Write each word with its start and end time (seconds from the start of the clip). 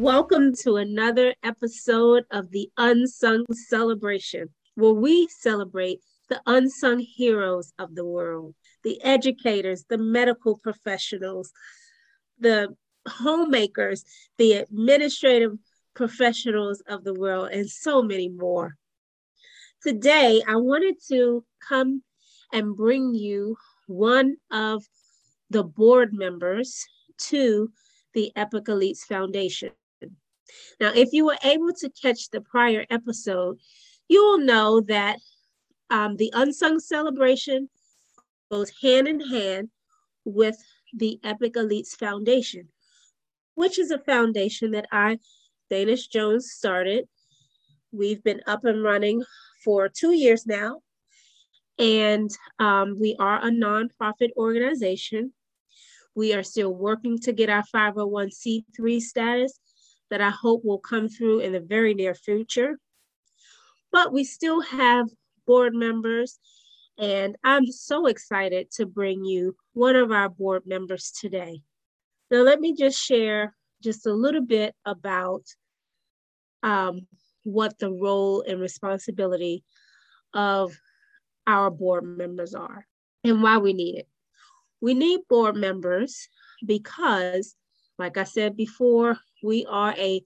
Welcome 0.00 0.54
to 0.62 0.76
another 0.76 1.34
episode 1.42 2.22
of 2.30 2.52
the 2.52 2.70
Unsung 2.76 3.44
Celebration, 3.50 4.48
where 4.76 4.92
we 4.92 5.26
celebrate 5.26 5.98
the 6.28 6.40
unsung 6.46 7.00
heroes 7.00 7.72
of 7.80 7.96
the 7.96 8.04
world, 8.04 8.54
the 8.84 9.02
educators, 9.02 9.86
the 9.90 9.98
medical 9.98 10.56
professionals, 10.56 11.50
the 12.38 12.76
homemakers, 13.08 14.04
the 14.36 14.52
administrative 14.52 15.58
professionals 15.94 16.80
of 16.88 17.02
the 17.02 17.14
world, 17.14 17.50
and 17.50 17.68
so 17.68 18.00
many 18.00 18.28
more. 18.28 18.76
Today, 19.82 20.40
I 20.46 20.54
wanted 20.54 20.94
to 21.08 21.44
come 21.68 22.04
and 22.52 22.76
bring 22.76 23.16
you 23.16 23.56
one 23.88 24.36
of 24.52 24.84
the 25.50 25.64
board 25.64 26.10
members 26.12 26.86
to 27.30 27.72
the 28.14 28.30
Epic 28.36 28.66
Elites 28.66 29.00
Foundation. 29.00 29.70
Now, 30.80 30.92
if 30.94 31.12
you 31.12 31.26
were 31.26 31.38
able 31.42 31.72
to 31.74 31.90
catch 31.90 32.30
the 32.30 32.40
prior 32.40 32.86
episode, 32.90 33.58
you 34.08 34.22
will 34.24 34.38
know 34.38 34.80
that 34.82 35.18
um, 35.90 36.16
the 36.16 36.32
Unsung 36.34 36.80
Celebration 36.80 37.68
goes 38.50 38.72
hand 38.82 39.08
in 39.08 39.20
hand 39.20 39.68
with 40.24 40.56
the 40.94 41.18
Epic 41.22 41.54
Elites 41.54 41.96
Foundation, 41.96 42.68
which 43.54 43.78
is 43.78 43.90
a 43.90 43.98
foundation 43.98 44.70
that 44.72 44.86
I, 44.90 45.18
Daanish 45.70 46.10
Jones, 46.10 46.50
started. 46.50 47.06
We've 47.92 48.22
been 48.22 48.42
up 48.46 48.64
and 48.64 48.82
running 48.82 49.22
for 49.64 49.88
two 49.88 50.12
years 50.12 50.46
now, 50.46 50.80
and 51.78 52.30
um, 52.58 52.96
we 52.98 53.16
are 53.18 53.38
a 53.38 53.50
nonprofit 53.50 54.30
organization. 54.36 55.32
We 56.14 56.34
are 56.34 56.42
still 56.42 56.74
working 56.74 57.18
to 57.20 57.32
get 57.32 57.50
our 57.50 57.64
501c3 57.74 59.00
status 59.00 59.58
that 60.10 60.20
I 60.20 60.30
hope 60.30 60.64
will 60.64 60.78
come 60.78 61.08
through 61.08 61.40
in 61.40 61.52
the 61.52 61.60
very 61.60 61.94
near 61.94 62.14
future. 62.14 62.78
But 63.92 64.12
we 64.12 64.24
still 64.24 64.60
have 64.60 65.08
board 65.46 65.74
members, 65.74 66.38
and 66.98 67.36
I'm 67.44 67.66
so 67.66 68.06
excited 68.06 68.70
to 68.72 68.86
bring 68.86 69.24
you 69.24 69.56
one 69.72 69.96
of 69.96 70.10
our 70.10 70.28
board 70.28 70.64
members 70.66 71.10
today. 71.10 71.62
Now, 72.30 72.42
let 72.42 72.60
me 72.60 72.74
just 72.74 73.00
share 73.00 73.54
just 73.82 74.06
a 74.06 74.12
little 74.12 74.44
bit 74.44 74.74
about 74.84 75.42
um, 76.62 77.06
what 77.44 77.78
the 77.78 77.90
role 77.90 78.42
and 78.42 78.60
responsibility 78.60 79.64
of 80.34 80.76
our 81.46 81.70
board 81.70 82.04
members 82.04 82.54
are 82.54 82.86
and 83.24 83.42
why 83.42 83.58
we 83.58 83.72
need 83.72 83.96
it. 83.96 84.08
We 84.80 84.94
need 84.94 85.20
board 85.28 85.56
members 85.56 86.28
because, 86.64 87.56
like 87.98 88.16
I 88.16 88.24
said 88.24 88.56
before, 88.56 89.18
we 89.42 89.66
are 89.68 89.94
a 89.96 90.22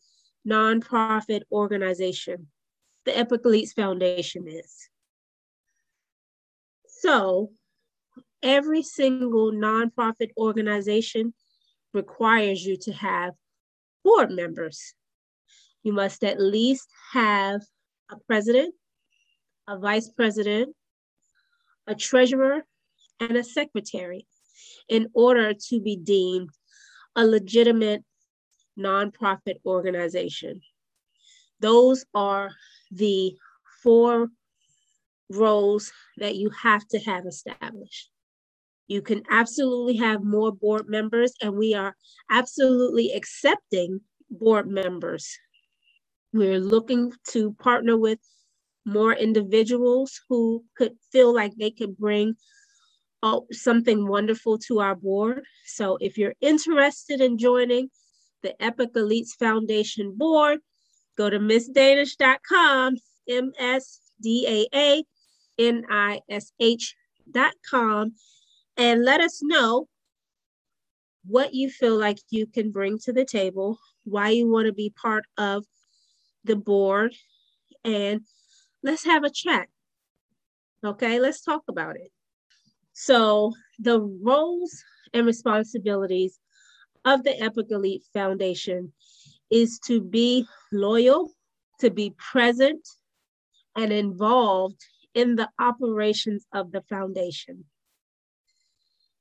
nonprofit 0.48 1.42
organization. 1.50 2.48
The 3.04 3.16
Epic 3.16 3.42
Elites 3.44 3.74
Foundation 3.74 4.46
is. 4.48 4.88
So, 6.86 7.50
every 8.42 8.82
single 8.82 9.52
nonprofit 9.52 10.30
organization 10.36 11.34
requires 11.92 12.64
you 12.64 12.76
to 12.82 12.92
have 12.92 13.34
board 14.04 14.30
members. 14.30 14.94
You 15.82 15.92
must 15.92 16.22
at 16.24 16.40
least 16.40 16.88
have 17.12 17.60
a 18.10 18.16
president, 18.26 18.74
a 19.68 19.78
vice 19.78 20.08
president, 20.08 20.74
a 21.86 21.94
treasurer, 21.94 22.62
and 23.20 23.36
a 23.36 23.44
secretary 23.44 24.26
in 24.88 25.08
order 25.14 25.54
to 25.68 25.80
be 25.80 25.96
deemed 25.96 26.50
a 27.16 27.26
legitimate 27.26 28.04
nonprofit 28.78 29.56
organization. 29.66 30.60
Those 31.60 32.04
are 32.14 32.50
the 32.90 33.36
four 33.82 34.28
roles 35.30 35.92
that 36.18 36.36
you 36.36 36.50
have 36.50 36.86
to 36.88 36.98
have 36.98 37.26
established. 37.26 38.10
You 38.88 39.00
can 39.00 39.22
absolutely 39.30 39.96
have 39.96 40.22
more 40.22 40.52
board 40.52 40.88
members, 40.88 41.32
and 41.40 41.54
we 41.54 41.74
are 41.74 41.96
absolutely 42.30 43.12
accepting 43.12 44.00
board 44.30 44.68
members. 44.68 45.38
We're 46.32 46.60
looking 46.60 47.12
to 47.30 47.52
partner 47.54 47.96
with 47.96 48.18
more 48.84 49.12
individuals 49.12 50.20
who 50.28 50.64
could 50.76 50.96
feel 51.12 51.32
like 51.34 51.52
they 51.56 51.70
could 51.70 51.96
bring 51.96 52.34
oh, 53.22 53.46
something 53.52 54.06
wonderful 54.08 54.58
to 54.58 54.80
our 54.80 54.96
board. 54.96 55.42
So 55.66 55.96
if 56.00 56.18
you're 56.18 56.34
interested 56.40 57.20
in 57.20 57.38
joining, 57.38 57.90
the 58.42 58.60
Epic 58.62 58.92
Elites 58.94 59.30
Foundation 59.38 60.14
Board, 60.16 60.60
go 61.16 61.30
to 61.30 61.38
msdaanish.com, 61.38 62.96
M 63.28 63.52
S 63.58 64.00
D 64.20 64.46
A 64.46 64.76
A 64.76 65.04
N 65.58 65.84
I 65.90 66.20
S 66.28 66.52
H.com, 66.60 68.14
and 68.76 69.04
let 69.04 69.20
us 69.20 69.40
know 69.42 69.88
what 71.26 71.54
you 71.54 71.70
feel 71.70 71.98
like 71.98 72.18
you 72.30 72.46
can 72.46 72.70
bring 72.70 72.98
to 72.98 73.12
the 73.12 73.24
table, 73.24 73.78
why 74.04 74.30
you 74.30 74.50
want 74.50 74.66
to 74.66 74.72
be 74.72 74.92
part 75.00 75.24
of 75.38 75.64
the 76.44 76.56
board, 76.56 77.14
and 77.84 78.22
let's 78.82 79.04
have 79.04 79.24
a 79.24 79.30
chat. 79.30 79.68
Okay, 80.84 81.20
let's 81.20 81.42
talk 81.42 81.62
about 81.68 81.94
it. 81.96 82.10
So, 82.92 83.52
the 83.78 84.00
roles 84.00 84.82
and 85.14 85.26
responsibilities 85.26 86.38
of 87.04 87.24
the 87.24 87.40
Epic 87.40 87.66
Elite 87.70 88.04
Foundation 88.12 88.92
is 89.50 89.78
to 89.80 90.00
be 90.00 90.46
loyal, 90.72 91.30
to 91.80 91.90
be 91.90 92.14
present, 92.16 92.88
and 93.76 93.92
involved 93.92 94.80
in 95.14 95.36
the 95.36 95.48
operations 95.58 96.46
of 96.52 96.72
the 96.72 96.82
foundation. 96.82 97.64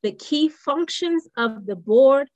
The 0.04 0.14
key 0.14 0.50
functions 0.50 1.28
of 1.38 1.66
the 1.66 1.76
board 1.76 2.28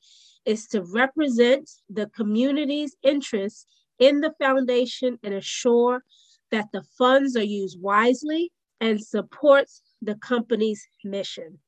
is 0.45 0.67
to 0.67 0.83
represent 0.83 1.69
the 1.89 2.07
community's 2.07 2.95
interests 3.01 3.65
in 3.97 4.21
the 4.21 4.33
foundation 4.39 5.17
and 5.23 5.33
assure 5.33 6.03
that 6.51 6.67
the 6.71 6.83
funds 6.97 7.35
are 7.35 7.43
used 7.43 7.81
wisely 7.81 8.51
and 8.79 9.03
supports 9.03 9.81
the 10.01 10.15
company's 10.15 10.85
mission. 11.03 11.59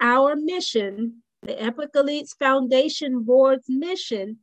Our 0.00 0.34
mission 0.34 1.22
the 1.46 1.62
Epic 1.62 1.90
Elites 1.94 2.36
Foundation 2.38 3.22
Board's 3.22 3.66
mission 3.68 4.38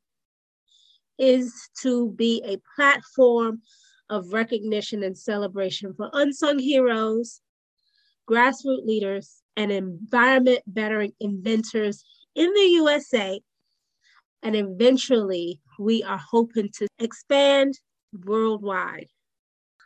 is 1.20 1.54
to 1.82 2.12
be 2.12 2.42
a 2.46 2.58
platform 2.76 3.62
of 4.10 4.32
recognition 4.32 5.04
and 5.04 5.18
celebration 5.18 5.94
for 5.94 6.10
unsung 6.14 6.60
heroes, 6.60 7.42
grassroots 8.30 8.86
leaders, 8.86 9.42
and 9.58 9.72
environment 9.72 10.60
bettering 10.66 11.12
inventors 11.20 12.06
in 12.36 12.52
the 12.54 12.68
USA. 12.76 13.40
And 14.42 14.56
eventually, 14.56 15.60
we 15.78 16.04
are 16.04 16.22
hoping 16.32 16.70
to 16.78 16.88
expand 17.00 17.74
worldwide. 18.26 19.08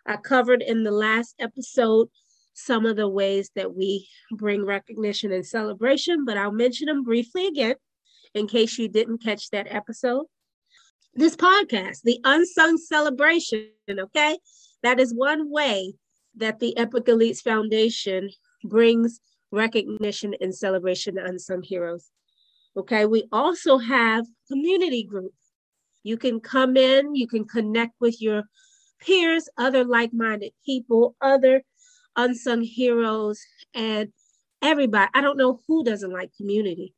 I 0.06 0.18
covered 0.18 0.62
in 0.62 0.84
the 0.84 0.92
last 0.92 1.36
episode 1.40 2.10
some 2.58 2.88
of 2.88 2.96
the 2.96 3.08
ways 3.08 3.52
that 3.56 3.76
we 3.76 4.10
bring 4.32 4.66
recognition 4.66 5.32
and 5.32 5.46
celebration, 5.46 6.26
but 6.26 6.38
I'll 6.38 6.52
mention 6.52 6.88
them 6.88 7.04
briefly 7.04 7.46
again 7.46 7.76
in 8.34 8.48
case 8.48 8.78
you 8.80 8.90
didn't 8.90 9.24
catch 9.24 9.52
that 9.52 9.68
episode. 9.70 10.26
This 11.14 11.36
podcast, 11.36 12.02
the 12.04 12.20
Unsung 12.24 12.78
Celebration, 12.78 13.70
okay? 13.90 14.40
That 14.82 15.00
is 15.00 15.14
one 15.14 15.52
way 15.52 15.94
that 16.36 16.60
the 16.60 16.76
Epic 16.78 17.06
Elites 17.06 17.42
Foundation 17.42 18.30
brings 18.64 19.20
recognition 19.52 20.34
and 20.42 20.54
celebration 20.54 21.16
to 21.16 21.26
unsung 21.26 21.62
heroes. 21.62 22.10
Okay, 22.76 23.06
we 23.06 23.28
also 23.32 23.78
have 23.78 24.26
community 24.48 25.04
groups. 25.04 25.36
You 26.04 26.18
can 26.18 26.40
come 26.40 26.76
in, 26.76 27.16
you 27.16 27.28
can 27.28 27.46
connect 27.46 27.94
with 28.00 28.20
your 28.20 28.44
peers, 29.00 29.48
other 29.58 29.84
like 29.84 30.12
minded 30.12 30.54
people, 30.66 31.16
other 31.22 31.64
unsung 32.18 32.62
heroes, 32.62 33.40
and 33.74 34.12
everybody. 34.62 35.10
I 35.14 35.22
don't 35.22 35.38
know 35.38 35.62
who 35.68 35.84
doesn't 35.84 36.12
like 36.12 36.36
community. 36.36 36.94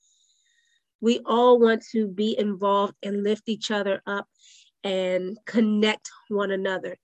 We 1.01 1.19
all 1.25 1.59
want 1.59 1.83
to 1.91 2.07
be 2.07 2.37
involved 2.37 2.95
and 3.03 3.23
lift 3.23 3.47
each 3.47 3.71
other 3.71 4.01
up 4.07 4.27
and 4.83 5.37
connect 5.45 6.09
one 6.29 6.51
another. 6.51 6.97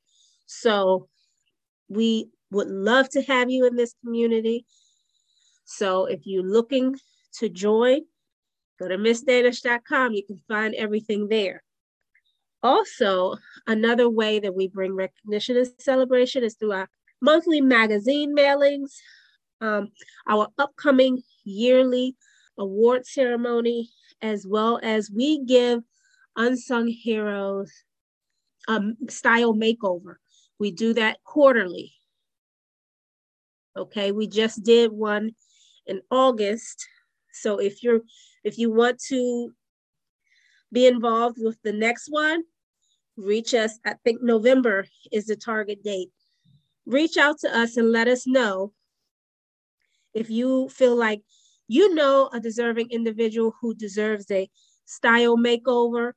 So 0.46 1.08
we 1.88 2.30
would 2.52 2.68
love 2.68 3.10
to 3.10 3.22
have 3.24 3.50
you 3.50 3.66
in 3.66 3.76
this 3.76 3.96
community. 4.04 4.66
So 5.66 6.06
if 6.06 6.22
you're 6.26 6.44
looking 6.44 6.96
to 7.40 7.50
join, 7.50 8.02
go 8.80 8.88
to 8.88 8.98
msdaanish.com. 8.98 10.14
You 10.14 10.26
can 10.26 10.42
find 10.48 10.76
everything 10.76 11.28
there. 11.28 11.64
Also, 12.64 13.36
another 13.68 14.10
way 14.10 14.40
that 14.40 14.56
we 14.56 14.68
bring 14.68 14.96
recognition 14.96 15.58
and 15.58 15.72
celebration 15.80 16.44
is 16.44 16.56
through 16.56 16.72
our 16.72 16.90
monthly 17.25 17.60
magazine 17.60 18.36
mailings, 18.36 18.92
um, 19.60 19.89
our 20.30 20.48
upcoming 20.60 21.24
yearly 21.44 22.16
award 22.57 23.06
ceremony, 23.06 23.89
as 24.22 24.45
well 24.48 24.80
as 24.83 25.10
we 25.10 25.44
give 25.44 25.81
Unsung 26.38 26.88
Heroes 26.88 27.72
um, 28.68 28.95
Style 29.10 29.56
Makeover. 29.56 30.16
We 30.60 30.72
do 30.72 30.94
that 30.94 31.18
quarterly. 31.24 31.94
Okay, 33.75 34.12
we 34.12 34.28
just 34.28 34.63
did 34.63 34.92
one 34.92 35.31
in 35.88 36.01
August. 36.12 36.88
So 37.33 37.57
if 37.57 37.83
you're 37.83 38.01
if 38.44 38.57
you 38.57 38.71
want 38.71 39.00
to 39.10 39.51
be 40.71 40.86
involved 40.88 41.38
with 41.39 41.57
the 41.63 41.74
next 41.74 42.07
one, 42.10 42.44
reach 43.18 43.54
us. 43.54 43.80
I 43.86 43.95
think 44.04 44.21
November 44.21 44.86
is 45.12 45.25
the 45.25 45.36
target 45.36 45.83
date. 45.83 46.12
Reach 46.86 47.18
out 47.18 47.40
to 47.40 47.56
us 47.56 47.78
and 47.78 47.92
let 47.92 48.08
us 48.08 48.28
know 48.28 48.72
if 50.14 50.30
you 50.30 50.70
feel 50.70 50.96
like 50.96 51.22
you 51.68 51.94
know 51.94 52.30
a 52.32 52.40
deserving 52.40 52.92
individual 52.92 53.54
who 53.60 53.74
deserves 53.74 54.30
a 54.32 54.50
style 54.86 55.38
makeover. 55.38 56.14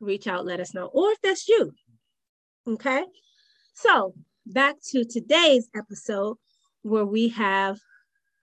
Reach 0.00 0.26
out, 0.26 0.46
let 0.46 0.60
us 0.60 0.74
know, 0.74 0.86
or 0.86 1.10
if 1.12 1.20
that's 1.22 1.48
you. 1.48 1.72
Okay. 2.66 3.04
So 3.74 4.14
back 4.46 4.76
to 4.90 5.04
today's 5.04 5.68
episode 5.76 6.36
where 6.82 7.06
we 7.06 7.28
have 7.28 7.78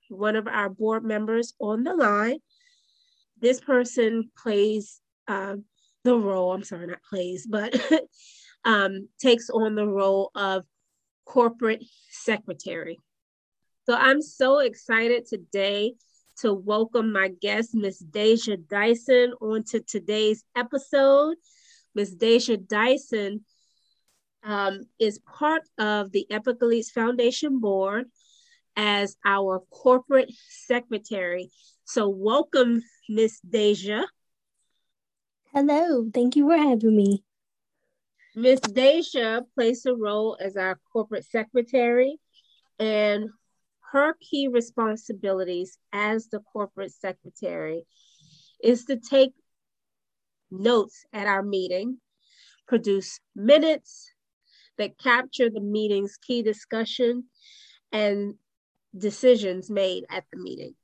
one 0.10 0.36
of 0.36 0.48
our 0.48 0.70
board 0.70 1.04
members 1.04 1.54
on 1.60 1.84
the 1.84 1.94
line. 1.94 2.40
This 3.40 3.60
person 3.60 4.32
plays 4.42 5.02
um, 5.28 5.66
the 6.04 6.18
role, 6.18 6.52
I'm 6.54 6.64
sorry, 6.64 6.88
not 6.88 7.04
plays, 7.08 7.46
but 7.48 7.80
um, 8.66 9.08
takes 9.20 9.50
on 9.50 9.76
the 9.76 9.88
role 9.88 10.32
of 10.36 10.66
corporate 11.30 11.84
secretary. 12.10 13.00
So 13.86 13.94
I'm 13.94 14.22
so 14.22 14.60
excited 14.60 15.28
today 15.28 15.94
to 16.40 16.54
welcome 16.54 17.12
my 17.12 17.28
guest, 17.28 17.76
Miss 17.76 18.04
Dasia 18.04 18.58
Dyson, 18.68 19.34
onto 19.40 19.80
today's 19.81 20.44
episode. 20.56 21.38
Miss 21.94 22.16
Dasia 22.16 22.58
Dyson 22.68 23.46
um, 24.44 24.81
is 24.98 25.20
part 25.20 25.62
of 25.78 26.12
the 26.12 26.26
Epic 26.31 26.60
Elites 26.62 26.90
Foundation 26.90 27.60
Board 27.60 28.06
as 28.76 29.16
our 29.24 29.62
corporate 29.70 30.31
secretary. 30.50 31.52
So, 31.86 32.10
welcome, 32.10 32.81
Miss 33.08 33.40
Dasia. 33.48 34.04
Hello, 35.54 36.10
thank 36.12 36.36
you 36.36 36.48
for 36.48 36.58
having 36.58 36.96
me. 36.96 37.24
Miss 38.36 38.60
Dasia 38.60 39.44
plays 39.56 39.86
a 39.86 39.94
role 39.94 40.38
as 40.40 40.56
our 40.56 40.80
corporate 40.94 41.26
secretary, 41.26 42.18
and 42.78 43.30
her 43.92 44.16
key 44.22 44.48
responsibilities 44.48 45.78
as 45.92 46.28
the 46.28 46.40
corporate 46.40 46.92
secretary 46.92 47.86
is 48.64 48.86
to 48.86 48.98
take 48.98 49.34
notes 50.52 51.06
at 51.12 51.28
our 51.28 51.44
meeting, 51.44 51.98
produce 52.68 53.20
minutes 53.36 54.12
that 54.78 54.98
capture 54.98 55.50
the 55.50 55.60
meeting's 55.60 56.18
key 56.18 56.44
discussion 56.44 57.26
and 57.92 58.36
decisions 58.98 59.70
made 59.70 60.06
at 60.10 60.24
the 60.31 60.40
meeting. 60.40 60.76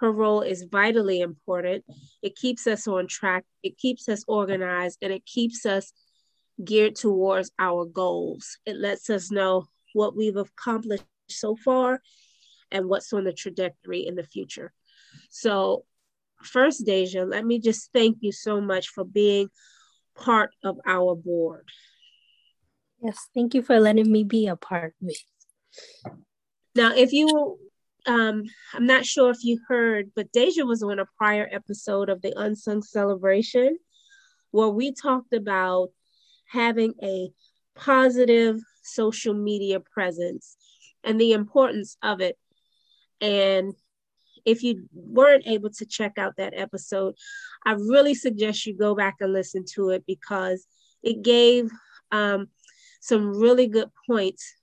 Her 0.00 0.10
role 0.10 0.40
is 0.40 0.66
vitally 0.70 1.20
important. 1.20 1.84
It 2.22 2.34
keeps 2.34 2.66
us 2.66 2.88
on 2.88 3.06
track, 3.06 3.44
it 3.62 3.78
keeps 3.78 4.08
us 4.08 4.24
organized, 4.26 4.98
and 5.02 5.12
it 5.12 5.24
keeps 5.24 5.64
us 5.64 5.92
geared 6.64 6.96
towards 6.96 7.50
our 7.58 7.84
goals. 7.84 8.58
It 8.66 8.76
lets 8.76 9.10
us 9.10 9.30
know 9.30 9.66
what 9.92 10.16
we've 10.16 10.36
accomplished 10.36 11.04
so 11.28 11.56
far 11.56 12.00
and 12.70 12.88
what's 12.88 13.12
on 13.12 13.24
the 13.24 13.32
trajectory 13.32 14.06
in 14.06 14.14
the 14.14 14.24
future. 14.24 14.72
So, 15.30 15.84
first, 16.42 16.86
Dasia, 16.86 17.28
let 17.28 17.44
me 17.44 17.58
just 17.58 17.92
thank 17.92 18.18
you 18.20 18.32
so 18.32 18.60
much 18.60 18.88
for 18.88 19.04
being 19.04 19.48
part 20.14 20.50
of 20.64 20.78
our 20.86 21.14
board. 21.14 21.66
Yes, 23.02 23.18
thank 23.34 23.54
you 23.54 23.62
for 23.62 23.80
letting 23.80 24.10
me 24.10 24.24
be 24.24 24.46
a 24.46 24.56
part 24.56 24.94
of 25.02 25.08
it. 25.08 26.12
Now, 26.74 26.94
if 26.94 27.12
you, 27.12 27.58
um, 28.06 28.44
I'm 28.72 28.86
not 28.86 29.04
sure 29.04 29.30
if 29.30 29.44
you 29.44 29.60
heard, 29.68 30.12
but 30.14 30.32
Dasia 30.32 30.66
was 30.66 30.82
on 30.82 30.98
a 30.98 31.06
prior 31.18 31.48
episode 31.50 32.08
of 32.08 32.22
the 32.22 32.32
Unsung 32.36 32.82
Celebration 32.82 33.76
where 34.52 34.68
we 34.68 34.92
talked 34.92 35.32
about 35.32 35.88
having 36.52 36.94
a 37.02 37.30
positive 37.74 38.60
social 38.82 39.34
media 39.34 39.80
presence 39.80 40.56
and 41.02 41.20
the 41.20 41.32
importance 41.32 41.96
of 42.02 42.20
it. 42.20 42.36
And 43.20 43.74
if 44.44 44.62
you 44.62 44.86
weren't 44.92 45.46
able 45.46 45.70
to 45.70 45.86
check 45.86 46.18
out 46.18 46.36
that 46.36 46.52
episode, 46.54 47.14
I 47.64 47.72
really 47.72 48.14
suggest 48.14 48.66
you 48.66 48.76
go 48.76 48.94
back 48.94 49.16
and 49.20 49.32
listen 49.32 49.64
to 49.74 49.90
it 49.90 50.04
because 50.06 50.66
it 51.02 51.22
gave 51.22 51.70
um, 52.10 52.48
some 53.00 53.30
really 53.30 53.66
good 53.66 53.88
points 54.06 54.54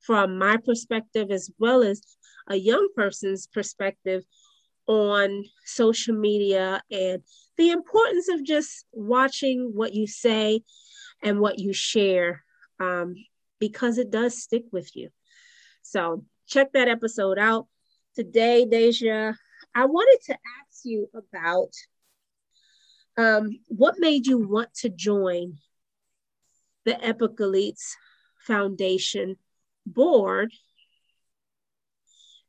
from 0.00 0.38
my 0.38 0.56
perspective 0.56 1.30
as 1.30 1.50
well 1.58 1.82
as 1.82 2.02
a 2.48 2.56
young 2.56 2.88
person's 2.96 3.46
perspective 3.46 4.24
on 4.88 5.44
social 5.64 6.14
media 6.14 6.82
and 6.90 7.22
the 7.56 7.70
importance 7.70 8.28
of 8.28 8.44
just 8.44 8.84
watching 8.92 9.70
what 9.74 9.94
you 9.94 10.08
say 10.08 10.60
and 11.22 11.40
what 11.40 11.58
you 11.58 11.72
share 11.72 12.44
um, 12.80 13.14
because 13.58 13.98
it 13.98 14.10
does 14.10 14.42
stick 14.42 14.64
with 14.72 14.94
you. 14.96 15.10
So 15.82 16.24
check 16.46 16.72
that 16.72 16.88
episode 16.88 17.38
out. 17.38 17.68
Today, 18.14 18.66
Dasia, 18.70 19.36
I 19.74 19.86
wanted 19.86 20.18
to 20.26 20.32
ask 20.32 20.84
you 20.84 21.08
about 21.14 21.70
um, 23.16 23.58
what 23.68 23.96
made 23.98 24.26
you 24.26 24.38
want 24.38 24.74
to 24.74 24.88
join 24.88 25.58
the 26.84 27.02
Epic 27.04 27.36
Elites 27.36 27.92
Foundation 28.46 29.36
board 29.86 30.52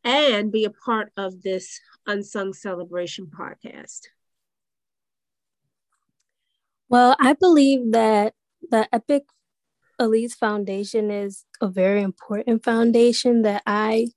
and 0.04 0.52
be 0.52 0.66
a 0.66 0.70
part 0.70 1.12
of 1.16 1.42
this 1.44 1.80
Unsung 2.06 2.54
Celebration 2.54 3.28
podcast? 3.28 4.02
Well, 6.90 7.16
I 7.20 7.34
believe 7.34 7.94
that 7.94 8.34
the 8.72 8.88
Epic 8.94 9.24
Elites 10.00 10.34
Foundation 10.34 11.12
is 11.12 11.46
a 11.62 11.68
very 11.68 12.02
important 12.02 12.64
foundation 12.64 13.44
that 13.44 13.64
I 13.66 14.08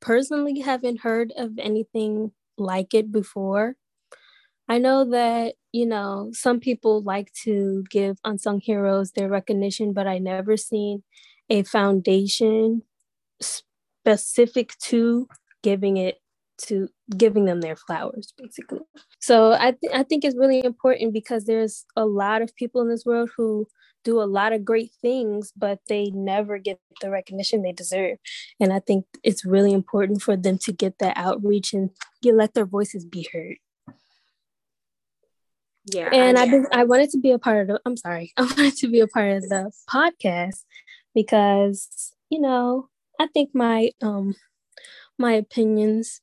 personally 0.00 0.60
haven't 0.60 1.00
heard 1.00 1.32
of 1.36 1.58
anything 1.58 2.32
like 2.58 2.94
it 2.94 3.12
before. 3.12 3.76
I 4.68 4.78
know 4.78 5.04
that, 5.10 5.54
you 5.72 5.86
know, 5.86 6.30
some 6.32 6.60
people 6.60 7.02
like 7.02 7.32
to 7.44 7.84
give 7.90 8.18
unsung 8.24 8.60
heroes 8.60 9.12
their 9.12 9.28
recognition, 9.28 9.92
but 9.92 10.06
I 10.06 10.18
never 10.18 10.56
seen 10.56 11.02
a 11.48 11.64
foundation 11.64 12.82
specific 13.40 14.76
to 14.78 15.28
giving 15.62 15.96
it 15.96 16.20
to 16.62 16.88
giving 17.16 17.44
them 17.44 17.60
their 17.60 17.76
flowers 17.76 18.32
basically. 18.36 18.80
So 19.20 19.52
i, 19.52 19.72
th- 19.72 19.92
I 19.94 20.02
think 20.02 20.24
it's 20.24 20.36
really 20.36 20.62
important 20.64 21.12
because 21.12 21.44
there's 21.44 21.84
a 21.96 22.04
lot 22.04 22.42
of 22.42 22.54
people 22.56 22.80
in 22.80 22.88
this 22.88 23.04
world 23.04 23.30
who 23.36 23.66
do 24.04 24.20
a 24.20 24.24
lot 24.24 24.52
of 24.52 24.64
great 24.64 24.92
things 25.02 25.52
but 25.56 25.78
they 25.88 26.10
never 26.14 26.58
get 26.58 26.80
the 27.00 27.10
recognition 27.10 27.62
they 27.62 27.72
deserve. 27.72 28.18
And 28.58 28.72
i 28.72 28.80
think 28.80 29.06
it's 29.22 29.44
really 29.44 29.72
important 29.72 30.22
for 30.22 30.36
them 30.36 30.58
to 30.58 30.72
get 30.72 30.98
that 30.98 31.16
outreach 31.16 31.72
and 31.72 31.90
get, 32.22 32.34
let 32.34 32.54
their 32.54 32.66
voices 32.66 33.04
be 33.04 33.28
heard. 33.32 33.56
Yeah 35.86 36.10
and 36.12 36.38
I, 36.38 36.80
I 36.80 36.84
wanted 36.84 37.10
to 37.10 37.18
be 37.18 37.30
a 37.30 37.38
part 37.38 37.62
of 37.62 37.68
the 37.68 37.80
i'm 37.86 37.96
sorry 37.96 38.32
i 38.36 38.42
wanted 38.42 38.76
to 38.76 38.88
be 38.88 39.00
a 39.00 39.06
part 39.06 39.30
of 39.32 39.42
the 39.48 39.72
podcast 39.88 40.62
because 41.14 42.14
you 42.28 42.40
know 42.40 42.88
i 43.18 43.26
think 43.28 43.50
my 43.54 43.90
um 44.02 44.34
my 45.20 45.32
opinions 45.32 46.22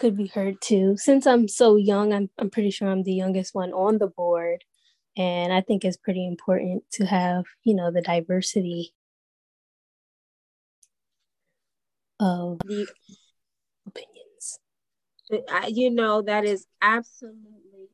could 0.00 0.16
be 0.16 0.26
heard 0.28 0.60
too 0.60 0.96
since 0.96 1.26
i'm 1.26 1.46
so 1.46 1.76
young 1.76 2.12
i'm, 2.12 2.30
I'm 2.38 2.50
pretty 2.50 2.70
sure 2.70 2.88
i'm 2.88 3.02
the 3.02 3.12
youngest 3.12 3.54
one 3.54 3.72
on 3.72 3.98
the 3.98 4.06
board 4.06 4.64
and 5.16 5.52
i 5.52 5.60
think 5.60 5.84
it's 5.84 5.96
pretty 5.96 6.26
important 6.26 6.84
to 6.92 7.04
have 7.04 7.44
you 7.64 7.74
know 7.74 7.90
the 7.90 8.00
diversity 8.00 8.94
of 12.18 12.58
the 12.60 12.88
opinions 13.86 14.58
you 15.68 15.90
know 15.90 16.22
that 16.22 16.44
is 16.44 16.66
absolutely 16.82 17.88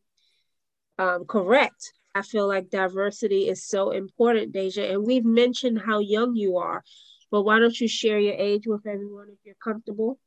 um, 0.99 1.25
correct 1.27 1.93
I 2.17 2.23
feel 2.23 2.49
like 2.49 2.71
diversity 2.71 3.47
is 3.47 3.69
so 3.69 3.91
important, 3.91 4.55
Dasia. 4.55 4.91
And 4.91 5.07
we've 5.07 5.27
mentioned 5.27 5.83
how 5.85 5.99
young 5.99 6.35
you 6.35 6.57
are, 6.57 6.83
but 7.31 7.43
why 7.43 7.59
don't 7.59 7.79
you 7.79 7.89
share 7.89 8.19
your 8.19 8.33
age 8.33 8.67
with 8.67 8.87
everyone 8.87 9.27
if 9.31 9.39
you're 9.45 9.55
comfortable? 9.63 10.19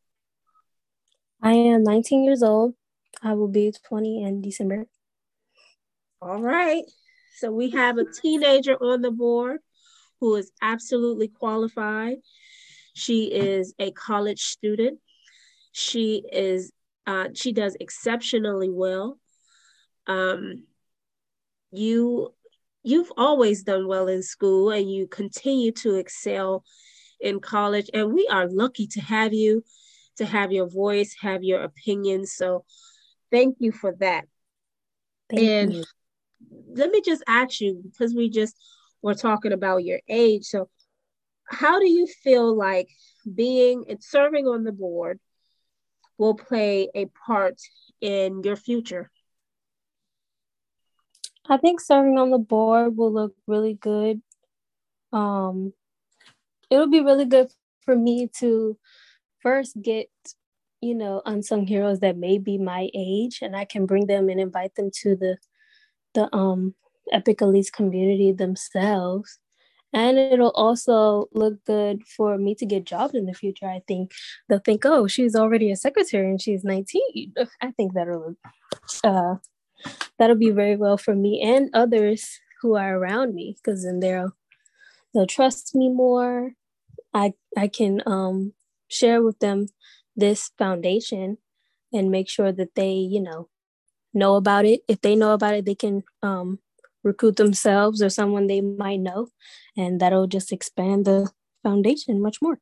I 1.42 1.54
am 1.54 1.84
19 1.84 2.24
years 2.24 2.44
old. 2.44 2.74
I 3.24 3.34
will 3.34 3.48
be 3.48 3.72
20 3.88 4.24
in 4.24 4.42
December. 4.42 4.86
All 6.22 6.42
right. 6.42 6.84
So 7.38 7.52
we 7.52 7.70
have 7.72 7.98
a 7.98 8.06
teenager 8.06 8.76
on 8.76 9.02
the 9.02 9.12
board 9.12 9.60
who 10.20 10.36
is 10.36 10.52
absolutely 10.62 11.30
qualified. 11.30 12.18
She 12.94 13.26
is 13.26 13.74
a 13.80 13.92
college 13.92 14.42
student. 14.42 15.00
She 15.72 16.24
is 16.32 16.74
uh, 17.08 17.30
she 17.34 17.54
does 17.54 17.76
exceptionally 17.80 18.70
well. 18.70 19.18
Um, 20.08 20.66
you 21.72 22.34
you've 22.84 23.12
always 23.18 23.64
done 23.64 23.88
well 23.88 24.08
in 24.08 24.24
school 24.24 24.72
and 24.72 24.92
you 24.92 25.08
continue 25.08 25.72
to 25.72 25.96
excel 25.96 26.64
in 27.20 27.40
college 27.40 27.90
and 27.94 28.14
we 28.14 28.28
are 28.32 28.48
lucky 28.48 28.88
to 28.88 29.02
have 29.02 29.34
you 29.34 29.64
to 30.20 30.26
have 30.26 30.52
your 30.52 30.68
voice 30.70 31.16
have 31.22 31.44
your 31.44 31.62
opinion. 31.62 32.26
so 32.26 32.64
thank 33.32 33.58
you 33.60 33.72
for 33.72 33.94
that 34.00 34.26
thank 35.30 35.42
and 35.42 35.74
you. 35.74 35.84
let 36.76 36.92
me 36.92 37.02
just 37.04 37.24
ask 37.28 37.60
you 37.60 37.82
because 37.84 38.14
we 38.14 38.30
just 38.30 38.56
were 39.02 39.16
talking 39.16 39.52
about 39.52 39.84
your 39.84 40.00
age 40.08 40.46
so 40.46 40.70
how 41.50 41.80
do 41.80 41.90
you 41.90 42.06
feel 42.24 42.56
like 42.56 42.88
being 43.36 43.84
and 43.90 44.04
serving 44.04 44.48
on 44.48 44.64
the 44.64 44.72
board 44.72 45.20
will 46.18 46.36
play 46.36 46.90
a 46.94 47.06
part 47.26 47.56
in 48.02 48.44
your 48.44 48.56
future 48.56 49.10
I 51.50 51.58
think 51.58 51.82
serving 51.82 52.20
on 52.20 52.30
the 52.30 52.38
board 52.38 52.96
will 52.96 53.12
look 53.12 53.34
really 53.48 53.74
good. 53.74 54.22
Um, 55.12 55.74
it'll 56.70 56.92
be 56.92 57.02
really 57.02 57.26
good 57.26 57.52
for 57.82 57.96
me 57.96 58.30
to 58.38 58.78
first 59.42 59.82
get, 59.82 60.10
you 60.82 60.96
know, 60.96 61.22
unsung 61.26 61.68
heroes 61.68 62.00
that 62.00 62.18
may 62.18 62.38
be 62.38 62.58
my 62.58 62.90
age, 62.94 63.40
and 63.42 63.56
I 63.56 63.66
can 63.66 63.86
bring 63.86 64.08
them 64.08 64.30
and 64.30 64.40
invite 64.40 64.76
them 64.76 64.90
to 65.02 65.16
the 65.16 65.38
the 66.14 66.34
um 66.36 66.76
Epic 67.12 67.40
Elites 67.40 67.72
community 67.72 68.32
themselves. 68.32 69.40
And 69.92 70.20
it'll 70.20 70.52
also 70.52 71.30
look 71.34 71.66
good 71.66 72.04
for 72.06 72.38
me 72.38 72.54
to 72.56 72.66
get 72.66 72.84
jobs 72.86 73.16
in 73.16 73.26
the 73.26 73.34
future. 73.34 73.68
I 73.68 73.82
think 73.88 74.12
they'll 74.48 74.60
think, 74.60 74.86
oh, 74.86 75.08
she's 75.08 75.36
already 75.36 75.72
a 75.72 75.76
secretary 75.76 76.30
and 76.30 76.40
she's 76.40 76.64
19. 76.64 77.34
I 77.62 77.72
think 77.72 77.94
that'll 77.96 78.36
uh, 79.04 79.36
that'll 80.18 80.36
be 80.36 80.52
very 80.52 80.76
well 80.76 80.98
for 80.98 81.16
me 81.16 81.42
and 81.42 81.70
others 81.74 82.40
who 82.62 82.76
are 82.76 82.98
around 82.98 83.34
me 83.34 83.56
because 83.58 83.84
then 83.84 84.00
they'll 84.00 84.34
they'll 85.14 85.26
trust 85.26 85.74
me 85.76 85.90
more 85.90 86.52
i 87.14 87.34
i 87.58 87.68
can 87.68 88.02
um 88.06 88.54
share 88.90 89.22
with 89.22 89.40
them 89.40 89.68
this 90.16 90.52
foundation 90.58 91.38
and 91.94 92.12
make 92.12 92.30
sure 92.30 92.52
that 92.52 92.76
they 92.76 92.92
you 92.92 93.22
know 93.22 93.48
know 94.14 94.36
about 94.36 94.66
it 94.66 94.82
if 94.88 95.00
they 95.02 95.16
know 95.16 95.34
about 95.34 95.54
it 95.54 95.66
they 95.66 95.76
can 95.76 96.04
um 96.24 96.60
recruit 97.04 97.38
themselves 97.38 98.02
or 98.02 98.10
someone 98.10 98.48
they 98.48 98.60
might 98.62 99.00
know 99.00 99.28
and 99.78 100.02
that'll 100.02 100.28
just 100.28 100.52
expand 100.52 101.06
the 101.06 101.32
foundation 101.64 102.22
much 102.22 102.42
more 102.42 102.60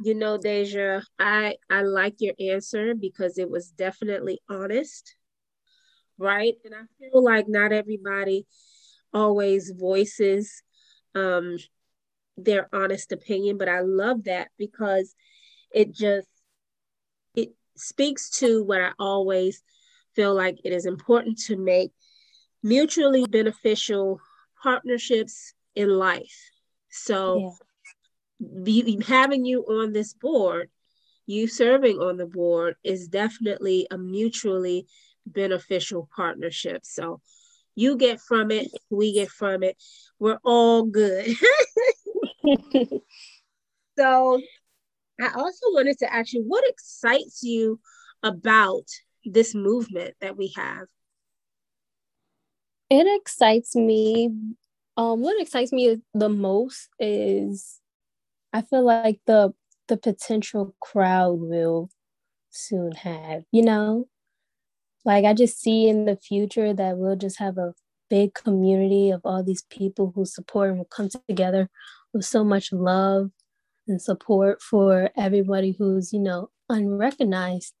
you 0.00 0.14
know 0.14 0.36
dasia 0.36 1.02
i 1.18 1.54
i 1.70 1.82
like 1.82 2.16
your 2.18 2.34
answer 2.38 2.94
because 2.94 3.38
it 3.38 3.48
was 3.48 3.70
definitely 3.70 4.40
honest 4.48 5.14
right? 6.18 6.54
And 6.64 6.74
I 6.74 6.82
feel 6.98 7.22
like 7.22 7.48
not 7.48 7.72
everybody 7.72 8.46
always 9.12 9.70
voices 9.70 10.62
um, 11.14 11.56
their 12.36 12.68
honest 12.72 13.12
opinion, 13.12 13.58
but 13.58 13.68
I 13.68 13.80
love 13.80 14.24
that 14.24 14.48
because 14.58 15.14
it 15.72 15.92
just 15.92 16.28
it 17.34 17.50
speaks 17.76 18.30
to 18.38 18.62
what 18.64 18.80
I 18.80 18.92
always 18.98 19.62
feel 20.14 20.34
like 20.34 20.58
it 20.64 20.72
is 20.72 20.86
important 20.86 21.38
to 21.46 21.56
make 21.56 21.92
mutually 22.62 23.26
beneficial 23.26 24.20
partnerships 24.62 25.54
in 25.74 25.88
life. 25.88 26.50
So 26.90 27.56
yeah. 28.40 28.62
be, 28.62 29.02
having 29.06 29.44
you 29.44 29.62
on 29.62 29.92
this 29.92 30.12
board, 30.12 30.70
you 31.26 31.46
serving 31.46 31.98
on 31.98 32.16
the 32.16 32.26
board 32.26 32.76
is 32.84 33.08
definitely 33.08 33.86
a 33.90 33.98
mutually 33.98 34.86
beneficial 35.26 36.08
partnership. 36.14 36.84
So 36.84 37.20
you 37.74 37.96
get 37.96 38.20
from 38.20 38.50
it, 38.50 38.68
we 38.90 39.14
get 39.14 39.30
from 39.30 39.62
it. 39.62 39.76
We're 40.18 40.40
all 40.44 40.84
good. 40.84 41.26
so 43.98 44.40
I 45.20 45.30
also 45.34 45.66
wanted 45.72 45.98
to 45.98 46.12
ask 46.12 46.32
you 46.32 46.42
what 46.46 46.64
excites 46.68 47.42
you 47.42 47.80
about 48.22 48.84
this 49.24 49.54
movement 49.54 50.14
that 50.20 50.36
we 50.36 50.52
have? 50.56 50.86
It 52.90 53.06
excites 53.20 53.74
me. 53.74 54.30
Um, 54.96 55.20
what 55.22 55.40
excites 55.40 55.72
me 55.72 55.98
the 56.12 56.28
most 56.28 56.88
is 56.98 57.80
I 58.52 58.62
feel 58.62 58.84
like 58.84 59.20
the 59.26 59.54
the 59.88 59.96
potential 59.96 60.74
crowd 60.80 61.38
will 61.40 61.90
soon 62.50 62.92
have, 62.92 63.44
you 63.50 63.62
know, 63.62 64.08
like 65.04 65.24
I 65.24 65.34
just 65.34 65.60
see 65.60 65.88
in 65.88 66.04
the 66.04 66.16
future 66.16 66.72
that 66.72 66.96
we'll 66.98 67.16
just 67.16 67.38
have 67.38 67.58
a 67.58 67.74
big 68.10 68.34
community 68.34 69.10
of 69.10 69.22
all 69.24 69.42
these 69.42 69.62
people 69.70 70.12
who 70.14 70.24
support 70.24 70.68
and 70.68 70.78
will 70.78 70.84
come 70.84 71.08
together 71.28 71.70
with 72.12 72.24
so 72.24 72.44
much 72.44 72.72
love 72.72 73.30
and 73.88 74.00
support 74.00 74.62
for 74.62 75.10
everybody 75.16 75.74
who's, 75.78 76.12
you 76.12 76.20
know, 76.20 76.50
unrecognized. 76.68 77.74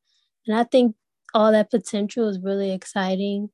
And 0.46 0.56
I 0.56 0.64
think 0.64 0.96
all 1.34 1.52
that 1.52 1.70
potential 1.70 2.28
is 2.28 2.40
really 2.40 2.72
exciting 2.72 3.50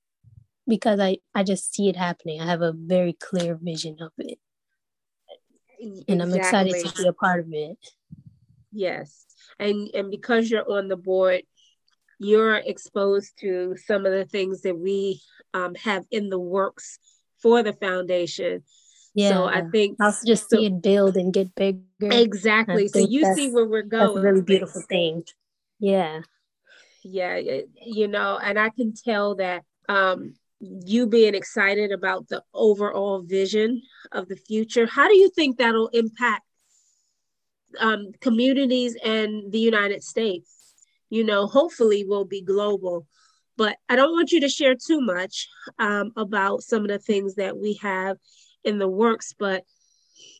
because 0.67 1.01
I, 1.01 1.19
I 1.35 1.43
just 1.43 1.75
see 1.75 1.89
it 1.89 1.97
happening. 1.97 2.41
I 2.41 2.47
have 2.47 2.63
a 2.63 2.73
very 2.73 3.13
clear 3.13 3.59
vision 3.61 3.97
of 4.01 4.13
it. 4.19 4.39
And 6.09 6.21
I'm 6.21 6.35
excited 6.35 6.75
to 6.85 7.03
be 7.03 7.09
a 7.09 7.13
part 7.13 7.41
of 7.41 7.47
it. 7.53 7.79
Yes. 8.73 9.25
And 9.59 9.89
and 9.95 10.11
because 10.11 10.51
you're 10.51 10.71
on 10.71 10.89
the 10.89 10.97
board, 10.97 11.43
you're 12.19 12.57
exposed 12.57 13.39
to 13.41 13.77
some 13.87 14.05
of 14.05 14.13
the 14.13 14.25
things 14.25 14.63
that 14.63 14.77
we 14.77 15.21
um, 15.55 15.75
have 15.77 16.05
in 16.11 16.31
the 16.31 16.39
works 16.39 16.99
for 17.41 17.63
the 17.63 17.73
foundation. 17.73 18.63
Yeah. 19.15 19.31
So 19.31 19.45
I 19.47 19.63
think 19.71 19.97
I'll 20.01 20.15
just 20.27 20.51
so, 20.51 20.59
see 20.59 20.67
it 20.67 20.83
build 20.83 21.17
and 21.17 21.33
get 21.33 21.55
bigger. 21.55 21.83
Exactly. 22.01 22.89
So 22.89 23.01
you 23.01 23.35
see 23.35 23.51
where 23.51 23.67
we're 23.67 23.83
going. 23.83 24.07
That's 24.07 24.19
a 24.19 24.21
really 24.21 24.43
beautiful 24.43 24.83
thing. 24.89 25.25
Yeah. 25.79 26.21
Yeah. 27.03 27.41
You 27.85 28.09
know, 28.09 28.39
and 28.43 28.59
I 28.59 28.71
can 28.71 28.93
tell 28.95 29.37
that 29.37 29.65
um, 29.89 30.35
you 30.61 31.07
being 31.07 31.35
excited 31.35 31.91
about 31.93 32.29
the 32.29 32.43
overall 32.53 33.23
vision 33.23 33.83
of 34.13 34.29
the 34.29 34.37
future. 34.37 34.87
How 34.87 35.09
do 35.09 35.17
you 35.17 35.31
think 35.31 35.59
that'll 35.59 35.89
impact 35.89 36.45
um, 37.81 38.13
communities 38.21 38.97
and 39.03 39.51
the 39.51 39.59
United 39.59 40.05
States? 40.05 40.59
you 41.11 41.25
know, 41.25 41.47
hopefully 41.47 42.05
will 42.05 42.25
be 42.25 42.43
global. 42.43 43.07
But 43.57 43.77
I 43.89 43.97
don't 43.97 44.13
want 44.13 44.31
you 44.31 44.41
to 44.43 44.49
share 44.49 44.75
too 44.75 45.01
much 45.01 45.49
um, 45.79 46.13
about 46.17 46.63
some 46.63 46.83
of 46.83 46.89
the 46.89 46.99
things 46.99 47.35
that 47.37 47.57
we 47.57 47.75
have 47.83 48.17
in 48.69 48.79
the 48.79 48.89
works. 48.89 49.35
But 49.37 49.65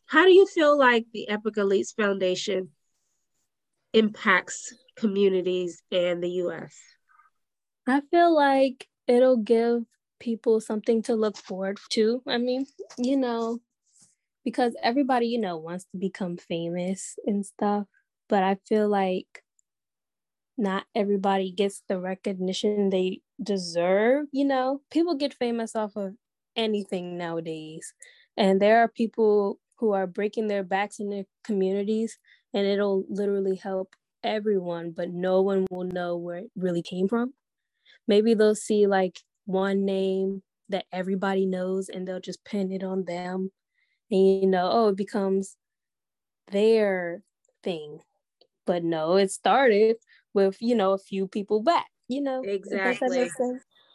how 0.07 0.25
do 0.25 0.33
you 0.33 0.47
feel 0.47 0.79
like 0.79 1.07
the 1.13 1.29
Epic 1.29 1.55
Elites 1.55 1.97
Foundation 1.97 2.71
impacts 3.93 4.75
communities 4.97 5.83
and 5.91 6.23
the 6.23 6.31
US? 6.43 6.77
I 7.87 8.03
feel 8.11 8.35
like 8.35 8.87
it'll 9.07 9.39
give 9.39 9.83
people 10.21 10.61
something 10.61 11.03
to 11.03 11.15
look 11.15 11.37
forward 11.39 11.79
to. 11.91 12.23
I 12.27 12.39
mean, 12.39 12.67
you 12.99 13.17
know, 13.17 13.61
because 14.45 14.75
everybody, 14.83 15.27
you 15.27 15.41
know, 15.41 15.57
wants 15.57 15.87
to 15.93 15.99
become 15.99 16.37
famous 16.37 17.17
and 17.27 17.45
stuff. 17.45 17.87
But 18.29 18.43
I 18.43 18.59
feel 18.69 18.89
like 18.89 19.43
not 20.59 20.85
everybody 20.95 21.53
gets 21.53 21.83
the 21.89 21.99
recognition 21.99 22.91
they 22.91 23.23
deserve. 23.43 24.27
You 24.33 24.45
know, 24.45 24.83
people 24.91 25.15
get 25.15 25.33
famous 25.33 25.75
off 25.75 25.97
of 25.97 26.15
anything 26.57 27.17
nowadays. 27.17 27.95
And 28.39 28.63
there 28.63 28.81
are 28.81 28.89
people 28.89 29.61
who 29.79 29.93
are 29.93 30.07
breaking 30.07 30.49
their 30.49 30.65
backs 30.65 31.01
in 31.01 31.11
their 31.11 31.25
communities, 31.45 32.19
and 32.55 32.67
it'll 32.67 33.05
literally 33.11 33.57
help 33.57 33.95
everyone, 34.25 34.93
but 34.93 35.11
no 35.11 35.43
one 35.43 35.67
will 35.71 35.85
know 35.85 36.17
where 36.17 36.39
it 36.39 36.51
really 36.57 36.83
came 36.83 37.09
from. 37.09 37.35
Maybe 38.07 38.35
they'll 38.35 38.55
see 38.55 38.87
like 38.87 39.21
one 39.47 39.85
name 39.85 40.43
that 40.71 40.87
everybody 40.93 41.47
knows 41.47 41.91
and 41.91 42.09
they'll 42.09 42.21
just 42.21 42.45
pin 42.45 42.73
it 42.73 42.85
on 42.85 43.05
them. 43.07 43.51
And 44.11 44.43
you 44.43 44.49
know, 44.49 44.71
oh, 44.73 44.89
it 44.89 44.97
becomes 44.97 45.57
their 46.53 47.23
thing. 47.65 48.01
But 48.67 48.85
no, 48.85 49.17
it 49.17 49.33
started 49.33 49.97
with 50.35 50.59
you 50.61 50.77
know 50.77 50.93
a 50.93 50.99
few 50.99 51.27
people 51.29 51.63
back 51.63 51.87
you 52.09 52.23
know 52.23 52.43
exactly 52.45 53.29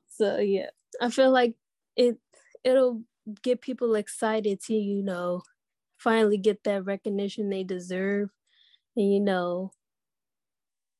so 0.07 0.37
yeah 0.39 0.67
i 1.01 1.09
feel 1.09 1.31
like 1.31 1.55
it 1.95 2.17
it'll 2.63 3.01
get 3.41 3.61
people 3.61 3.95
excited 3.95 4.61
to 4.61 4.73
you 4.73 5.01
know 5.03 5.41
finally 5.97 6.37
get 6.37 6.63
that 6.63 6.85
recognition 6.85 7.49
they 7.49 7.63
deserve 7.63 8.29
and 8.95 9.13
you 9.13 9.19
know 9.19 9.71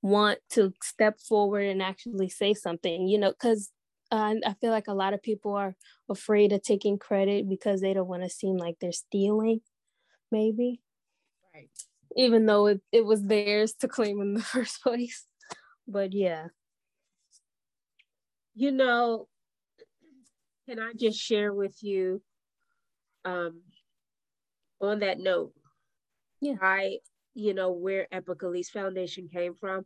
want 0.02 0.40
to 0.50 0.74
step 0.82 1.20
forward 1.20 1.66
and 1.66 1.82
actually 1.82 2.30
say 2.30 2.54
something 2.54 3.08
you 3.08 3.18
know 3.18 3.32
because 3.32 3.72
uh, 4.12 4.36
i 4.46 4.54
feel 4.62 4.72
like 4.72 4.88
a 4.88 4.94
lot 4.94 5.14
of 5.14 5.22
people 5.22 5.54
are 5.54 5.76
afraid 6.10 6.52
of 6.52 6.62
taking 6.62 6.98
credit 6.98 7.48
because 7.48 7.82
they 7.82 7.94
don't 7.94 8.08
want 8.08 8.24
to 8.24 8.30
seem 8.30 8.58
like 8.58 8.76
they're 8.80 8.92
stealing 8.92 9.62
maybe. 10.34 10.82
Right. 11.54 11.70
Even 12.18 12.46
though 12.46 12.66
it, 12.66 12.82
it 12.92 13.06
was 13.06 13.24
theirs 13.24 13.74
to 13.80 13.88
claim 13.88 14.20
in 14.20 14.34
the 14.34 14.42
first 14.54 14.82
place. 14.82 15.26
But 15.88 16.12
yeah. 16.12 16.48
You 18.56 18.72
know 18.72 19.28
can 20.68 20.80
I 20.80 20.94
just 20.96 21.20
share 21.20 21.54
with 21.54 21.76
you 21.82 22.22
um, 23.26 23.62
on 24.82 25.00
that 25.00 25.20
note? 25.20 25.54
Yeah. 26.42 26.56
I, 26.62 26.98
you 27.34 27.54
know, 27.54 27.72
where 27.72 28.08
Epic 28.12 28.40
Elites 28.40 28.68
Foundation 28.68 29.30
came 29.32 29.56
from. 29.56 29.86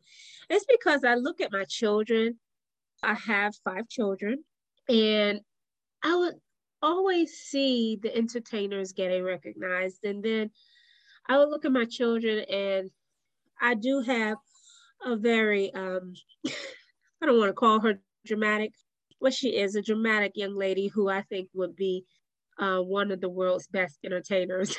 It's 0.50 0.66
because 0.66 1.04
I 1.04 1.16
look 1.16 1.42
at 1.42 1.52
my 1.52 1.66
children. 1.66 2.40
I 3.04 3.14
have 3.14 3.56
five 3.64 3.88
children, 3.88 4.44
and 4.90 5.42
I 6.04 6.16
would 6.16 6.36
always 6.82 7.34
see 7.34 8.00
the 8.02 8.16
entertainers 8.16 8.94
getting 8.94 9.24
recognized. 9.24 10.04
And 10.04 10.24
then 10.24 10.50
I 11.28 11.38
would 11.38 11.50
look 11.50 11.66
at 11.66 11.72
my 11.72 11.86
children, 11.86 12.40
and 12.50 12.90
I 13.62 13.76
do 13.76 14.02
have 14.02 14.38
a 15.06 15.16
very, 15.16 15.74
um, 15.74 16.14
I 16.48 17.26
don't 17.26 17.38
want 17.38 17.50
to 17.50 17.54
call 17.54 17.80
her 17.82 18.00
dramatic, 18.26 18.74
but 19.22 19.34
she 19.34 19.56
is 19.58 19.76
a 19.76 19.82
dramatic 19.82 20.34
young 20.36 20.56
lady 20.56 20.88
who 20.88 21.10
I 21.10 21.22
think 21.24 21.50
would 21.54 21.76
be 21.76 22.06
uh, 22.60 22.80
one 22.80 23.12
of 23.12 23.22
the 23.22 23.30
world's 23.30 23.68
best 23.68 24.00
entertainers. 24.04 24.76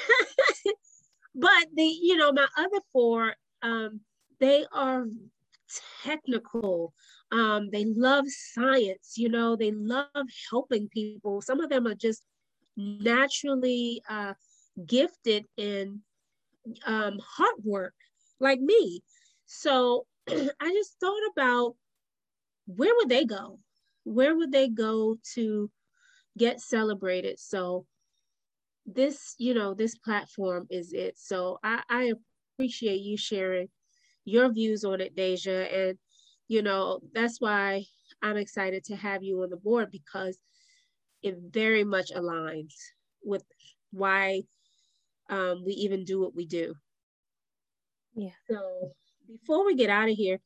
but 1.35 1.67
the, 1.75 1.85
you 1.85 2.17
know, 2.17 2.33
my 2.33 2.47
other 2.57 2.81
four, 2.93 3.35
um, 3.63 4.01
they 4.41 4.65
are 4.73 5.05
technical. 6.03 6.93
Um, 7.31 7.69
they 7.71 7.85
love 7.85 8.25
science, 8.29 9.15
you 9.17 9.29
know, 9.29 9.57
they 9.57 9.71
love 9.73 10.07
helping 10.51 10.89
people. 10.89 11.43
Some 11.43 11.61
of 11.61 11.69
them 11.71 11.87
are 11.87 11.95
just 11.95 12.23
naturally 12.77 14.03
uh, 14.09 14.35
gifted 14.87 15.45
in 15.57 16.01
um, 16.87 17.19
heart 17.23 17.63
work, 17.65 17.95
like 18.41 18.61
me. 18.61 19.03
So 19.47 20.07
I 20.29 20.73
just 20.73 20.99
thought 21.01 21.23
about 21.33 21.77
where 22.67 22.95
would 22.97 23.09
they 23.09 23.25
go? 23.25 23.59
Where 24.09 24.35
would 24.35 24.53
they 24.53 24.69
go 24.69 25.17
to 25.35 25.71
get 26.37 26.61
celebrated? 26.61 27.39
So 27.39 27.87
this, 28.87 29.35
you 29.39 29.55
know, 29.55 29.75
this 29.75 29.97
platform 29.97 30.67
is 30.71 30.93
it. 30.93 31.19
So 31.19 31.59
I, 31.63 31.83
I 31.91 32.13
appreciate 32.57 33.01
you 33.01 33.17
sharing 33.17 33.69
your 34.25 34.51
views 34.53 34.85
on 34.85 35.01
it, 35.01 35.15
Dasia. 35.15 35.73
And, 35.73 35.99
you 36.49 36.63
know, 36.63 37.01
that's 37.13 37.41
why 37.41 37.85
I'm 38.23 38.37
excited 38.37 38.85
to 38.85 38.97
have 38.97 39.23
you 39.23 39.43
on 39.43 39.51
the 39.51 39.57
board 39.57 39.91
because 39.91 40.39
it 41.23 41.37
very 41.51 41.85
much 41.85 42.11
aligns 42.11 42.75
with 43.23 43.45
why 43.91 44.43
um, 45.29 45.65
we 45.67 45.73
even 45.73 46.05
do 46.05 46.21
what 46.21 46.35
we 46.35 46.47
do. 46.47 46.75
Yeah. 48.15 48.31
So 48.51 48.93
before 49.29 49.67
we 49.67 49.75
get 49.75 49.91
out 49.91 50.09
of 50.09 50.17
here, 50.17 50.41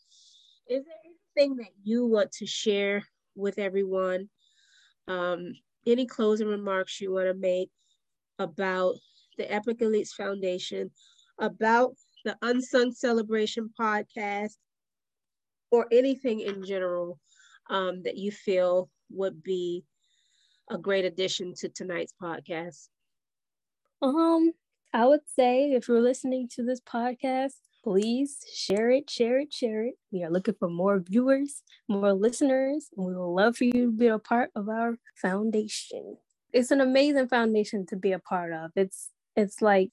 is 0.69 0.85
there 0.85 0.95
anything 1.05 1.57
that 1.57 1.71
you 1.85 2.07
want 2.07 2.33
to 2.33 2.47
share 2.47 3.05
with 3.35 3.59
everyone? 3.59 4.29
Um, 5.09 5.53
any 5.87 6.07
closing 6.07 6.49
remarks 6.49 7.01
you 7.01 7.13
want 7.13 7.27
to 7.27 7.35
make 7.35 7.71
about 8.39 8.95
the 9.39 9.53
Epic 9.53 9.79
Elites 9.81 10.13
Foundation, 10.13 10.91
about 11.39 11.95
the 12.25 12.37
Unsung 12.43 12.93
Celebration 12.93 13.71
podcast, 13.79 14.57
or 15.71 15.87
anything 15.91 16.41
in 16.41 16.65
general 16.65 17.19
um, 17.71 18.03
that 18.03 18.17
you 18.17 18.31
feel 18.31 18.91
would 19.11 19.43
be 19.43 19.85
a 20.71 20.79
great 20.79 21.05
addition 21.05 21.55
to 21.55 21.69
tonight's 21.69 22.15
podcast? 22.23 22.89
Um, 24.01 24.53
I 24.93 25.07
would 25.07 25.27
say 25.27 25.73
if 25.73 25.89
you're 25.89 26.03
listening 26.03 26.49
to 26.55 26.63
this 26.63 26.81
podcast, 26.81 27.55
please 27.83 28.39
share 28.55 28.91
it, 28.91 29.11
share 29.11 29.41
it, 29.41 29.53
share 29.53 29.85
it. 29.85 29.95
We 30.11 30.23
are 30.23 30.31
looking 30.31 30.55
for 30.59 30.69
more 30.69 31.01
viewers, 31.01 31.63
more 31.89 32.13
listeners, 32.13 32.89
and 32.97 33.07
we 33.07 33.15
would 33.15 33.35
love 33.35 33.57
for 33.57 33.65
you 33.65 33.73
to 33.73 33.93
be 33.93 34.07
a 34.07 34.19
part 34.19 34.51
of 34.55 34.69
our 34.69 34.99
foundation. 35.17 36.17
It's 36.53 36.71
an 36.71 36.81
amazing 36.81 37.29
foundation 37.29 37.87
to 37.87 37.97
be 37.97 38.13
a 38.13 38.19
part 38.19 38.53
of. 38.53 38.71
It's 38.77 39.11
it's 39.37 39.63
like 39.63 39.91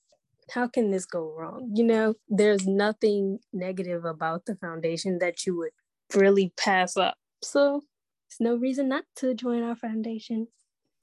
how 0.52 0.68
can 0.68 0.92
this 0.92 1.06
go 1.06 1.34
wrong? 1.38 1.72
You 1.74 1.84
know, 1.84 2.16
there's 2.28 2.66
nothing 2.66 3.40
negative 3.54 4.06
about 4.06 4.46
the 4.46 4.56
foundation 4.56 5.20
that 5.20 5.46
you 5.46 5.58
would 5.58 5.72
really 6.16 6.54
pass 6.58 6.98
up. 6.98 7.16
So 7.42 7.82
there's 8.30 8.40
no 8.40 8.56
reason 8.56 8.90
not 8.90 9.06
to 9.18 9.34
join 9.34 9.64
our 9.64 9.76
foundation. 9.76 10.48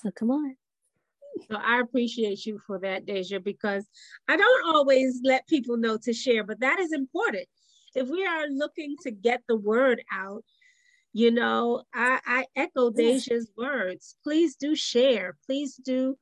So 0.03 0.11
come 0.11 0.31
on. 0.31 0.57
So 1.51 1.57
I 1.57 1.81
appreciate 1.81 2.47
you 2.47 2.59
for 2.67 2.79
that, 2.81 3.07
Dasia, 3.07 3.43
because 3.43 3.87
I 4.29 4.37
don't 4.37 4.75
always 4.75 5.21
let 5.23 5.47
people 5.47 5.77
know 5.77 5.99
to 5.99 6.13
share, 6.13 6.45
but 6.45 6.61
that 6.61 6.79
is 6.81 6.93
important. 6.93 7.47
If 7.95 8.09
we 8.09 8.27
are 8.27 8.47
looking 8.49 8.97
to 9.03 9.11
get 9.11 9.43
the 9.49 9.57
word 9.57 10.03
out, 10.13 10.45
you 11.13 11.31
know, 11.31 11.83
I, 11.95 12.21
I 12.27 12.45
echo 12.55 12.91
Dasia's 12.91 13.51
words. 13.57 14.17
Please 14.23 14.57
do 14.57 14.75
share. 14.75 15.37
Please 15.47 15.77
do 15.77 16.17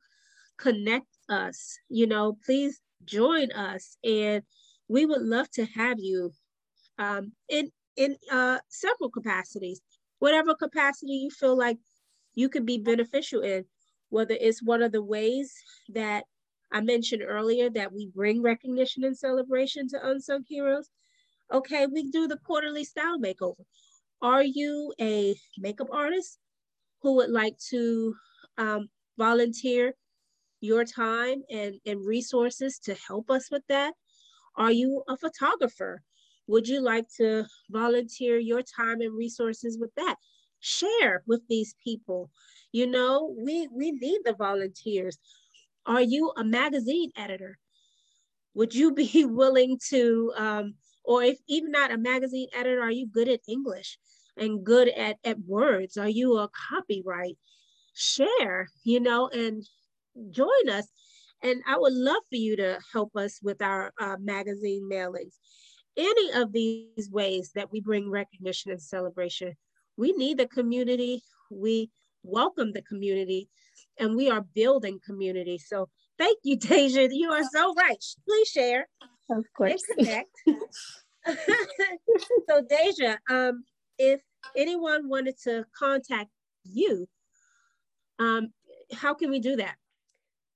connect 0.56 1.08
us. 1.28 1.78
You 1.88 2.06
know, 2.06 2.38
please 2.44 2.80
join 3.04 3.50
us, 3.52 3.96
and 4.04 4.42
we 4.88 5.04
would 5.04 5.22
love 5.22 5.50
to 5.52 5.64
have 5.66 5.98
you 5.98 6.32
um, 6.98 7.32
in 7.48 7.70
in 7.96 8.16
uh, 8.30 8.58
several 8.68 9.10
capacities, 9.10 9.80
whatever 10.18 10.54
capacity 10.54 11.14
you 11.14 11.30
feel 11.30 11.56
like 11.56 11.78
you 12.34 12.48
could 12.48 12.66
be 12.66 12.78
beneficial 12.78 13.40
in 13.42 13.64
whether 14.14 14.36
it's 14.40 14.62
one 14.62 14.80
of 14.80 14.92
the 14.92 15.02
ways 15.02 15.52
that 15.88 16.22
I 16.70 16.80
mentioned 16.80 17.22
earlier 17.26 17.68
that 17.70 17.92
we 17.92 18.12
bring 18.14 18.42
recognition 18.42 19.02
and 19.02 19.18
celebration 19.18 19.88
to 19.88 20.08
unsung 20.08 20.44
heroes. 20.48 20.88
Okay, 21.52 21.86
we 21.86 22.12
do 22.12 22.28
the 22.28 22.36
quarterly 22.36 22.84
style 22.84 23.18
makeover. 23.18 23.64
Are 24.22 24.44
you 24.44 24.94
a 25.00 25.34
makeup 25.58 25.88
artist 25.90 26.38
who 27.02 27.16
would 27.16 27.30
like 27.30 27.58
to 27.70 28.14
um, 28.56 28.88
volunteer 29.18 29.94
your 30.60 30.84
time 30.84 31.42
and, 31.50 31.74
and 31.84 32.06
resources 32.06 32.78
to 32.84 32.94
help 33.08 33.32
us 33.32 33.50
with 33.50 33.64
that? 33.68 33.94
Are 34.56 34.72
you 34.72 35.02
a 35.08 35.16
photographer? 35.16 36.02
Would 36.46 36.68
you 36.68 36.80
like 36.80 37.06
to 37.16 37.46
volunteer 37.68 38.38
your 38.38 38.62
time 38.62 39.00
and 39.00 39.18
resources 39.18 39.76
with 39.76 39.90
that? 39.96 40.14
Share 40.60 41.24
with 41.26 41.42
these 41.48 41.74
people 41.82 42.30
you 42.74 42.88
know, 42.88 43.32
we 43.38 43.68
we 43.70 43.92
need 43.92 44.22
the 44.24 44.34
volunteers. 44.34 45.16
Are 45.86 46.02
you 46.02 46.32
a 46.36 46.42
magazine 46.42 47.12
editor? 47.16 47.56
Would 48.54 48.74
you 48.74 48.92
be 48.92 49.24
willing 49.24 49.78
to, 49.90 50.32
um, 50.36 50.74
or 51.04 51.22
if 51.22 51.38
even 51.46 51.70
not 51.70 51.92
a 51.92 51.96
magazine 51.96 52.48
editor, 52.52 52.82
are 52.82 52.90
you 52.90 53.06
good 53.06 53.28
at 53.28 53.42
English 53.48 53.96
and 54.36 54.64
good 54.64 54.88
at, 54.88 55.18
at 55.22 55.38
words? 55.46 55.96
Are 55.96 56.08
you 56.08 56.38
a 56.38 56.50
copyright? 56.68 57.38
Share, 57.94 58.66
you 58.82 58.98
know, 58.98 59.28
and 59.28 59.62
join 60.30 60.68
us. 60.68 60.88
And 61.44 61.62
I 61.68 61.78
would 61.78 61.92
love 61.92 62.24
for 62.28 62.36
you 62.36 62.56
to 62.56 62.80
help 62.92 63.14
us 63.14 63.38
with 63.40 63.62
our 63.62 63.92
uh, 64.00 64.16
magazine 64.18 64.88
mailings. 64.90 65.36
Any 65.96 66.32
of 66.32 66.50
these 66.50 67.08
ways 67.08 67.52
that 67.54 67.70
we 67.70 67.80
bring 67.80 68.10
recognition 68.10 68.72
and 68.72 68.82
celebration, 68.82 69.54
we 69.96 70.10
need 70.10 70.38
the 70.38 70.48
community. 70.48 71.22
We 71.52 71.90
welcome 72.24 72.72
the 72.72 72.82
community 72.82 73.48
and 73.98 74.16
we 74.16 74.30
are 74.30 74.40
building 74.54 74.98
community. 75.04 75.58
So 75.58 75.88
thank 76.18 76.38
you, 76.42 76.58
Dasia. 76.58 77.08
You 77.10 77.30
are 77.30 77.44
so 77.52 77.74
right. 77.74 78.02
Please 78.26 78.48
share. 78.48 78.88
Of 79.30 79.44
course. 79.56 79.82
And 79.96 80.06
connect. 80.06 80.30
so 82.48 82.62
Dasia, 82.62 83.18
um, 83.30 83.64
if 83.98 84.20
anyone 84.56 85.08
wanted 85.08 85.36
to 85.44 85.64
contact 85.78 86.30
you, 86.64 87.06
um, 88.18 88.48
how 88.92 89.14
can 89.14 89.30
we 89.30 89.40
do 89.40 89.56
that? 89.56 89.76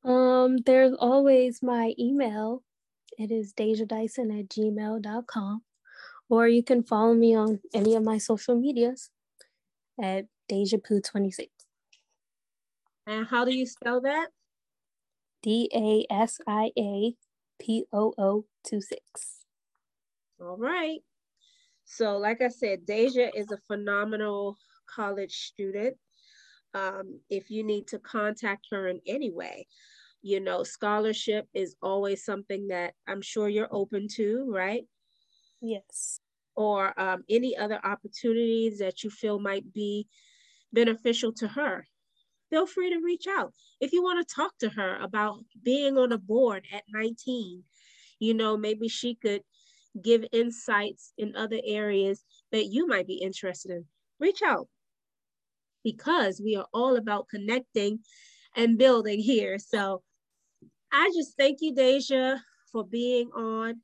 Um, 0.04 0.59
there's 0.59 0.94
always 0.98 1.62
my 1.62 1.94
email. 1.98 2.62
It 3.18 3.31
is 3.31 3.52
Dasia 3.52 3.87
Dyson 3.87 4.31
at 4.31 4.48
gmail.com. 4.48 5.62
Or 6.31 6.46
you 6.46 6.62
can 6.62 6.83
follow 6.83 7.14
me 7.14 7.35
on 7.35 7.61
any 7.72 7.94
of 7.94 8.04
my 8.04 8.18
social 8.18 8.54
medias 8.54 9.11
at 10.00 10.26
DasiaPoo26. 10.50 11.48
And 13.09 13.27
how 13.27 13.47
do 13.47 13.55
you 13.55 13.64
spell 13.64 14.03
that? 14.03 14.29
D 15.42 15.71
A 15.75 16.05
S 16.12 16.40
I 16.47 16.71
A 16.79 17.14
P 17.59 17.87
O 17.90 18.12
O 18.18 18.44
2 18.64 18.83
6. 18.83 19.01
All 20.42 20.59
right. 20.59 21.01
So, 21.87 22.18
like 22.18 22.42
I 22.42 22.49
said, 22.49 22.81
Dasia 22.87 23.31
is 23.35 23.51
a 23.51 23.57
phenomenal 23.66 24.59
college 24.94 25.33
student. 25.33 25.97
Um, 26.75 27.18
if 27.31 27.51
you 27.51 27.64
need 27.64 27.87
to 27.88 27.99
contact 27.99 28.66
her 28.73 28.88
in 28.88 29.01
any 29.07 29.31
way, 29.31 29.66
you 30.21 30.40
know, 30.40 30.62
scholarship 30.62 31.47
is 31.55 31.77
always 31.81 32.27
something 32.27 32.68
that 32.68 32.92
I'm 33.07 33.23
sure 33.23 33.49
you're 33.49 33.73
open 33.75 34.07
to, 34.16 34.44
right? 34.53 34.85
Yes. 35.62 36.21
Or 36.57 36.92
um, 37.01 37.25
any 37.31 37.57
other 37.57 37.81
opportunities 37.83 38.81
that 38.81 39.03
you 39.03 39.09
feel 39.09 39.38
might 39.38 39.73
be 39.73 40.09
beneficial 40.75 41.33
to 41.33 41.49
her 41.49 41.87
feel 42.50 42.66
free 42.66 42.90
to 42.90 43.00
reach 43.04 43.26
out. 43.26 43.52
If 43.80 43.92
you 43.92 44.02
want 44.02 44.26
to 44.26 44.34
talk 44.34 44.52
to 44.58 44.68
her 44.70 44.96
about 44.96 45.40
being 45.62 45.98
on 45.98 46.12
a 46.12 46.18
board 46.18 46.64
at 46.72 46.84
19, 46.88 47.62
you 48.18 48.34
know, 48.34 48.56
maybe 48.56 48.88
she 48.88 49.14
could 49.14 49.42
give 50.02 50.24
insights 50.32 51.12
in 51.18 51.37
other 51.37 51.61
areas 51.64 52.24
that 52.52 52.66
you 52.66 52.87
might 52.87 53.06
be 53.06 53.14
interested 53.14 53.70
in. 53.70 53.84
Reach 54.20 54.42
out 54.42 54.68
because 55.84 56.40
we 56.44 56.56
are 56.56 56.66
all 56.72 56.96
about 56.96 57.28
connecting 57.28 58.00
and 58.56 58.78
building 58.78 59.20
here. 59.20 59.58
So 59.58 60.02
I 60.92 61.11
just 61.14 61.37
thank 61.37 61.58
you, 61.61 61.74
Dasia, 61.74 62.40
for 62.72 62.84
being 62.84 63.30
on. 63.30 63.80